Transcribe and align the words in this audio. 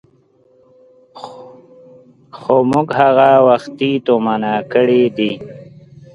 خو 2.37 2.55
موږ 2.71 2.87
هغه 3.01 3.29
وختي 3.47 3.91
تومنه 4.07 4.53
کړي 4.73 5.03
دي. 5.17 5.31